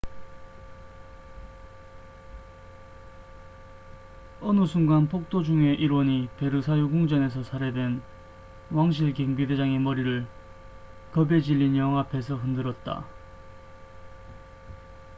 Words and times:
어느 4.41 4.65
순간 4.65 5.07
폭도 5.07 5.43
중의 5.43 5.75
일원이 5.75 6.27
베르사유궁전에서 6.39 7.43
살해된 7.43 8.01
왕실 8.71 9.13
경비대장의 9.13 9.77
머리를 9.77 10.25
겁에 11.11 11.39
질린 11.39 11.77
여왕 11.77 11.99
앞에서 11.99 12.35
흔들었다 12.37 13.05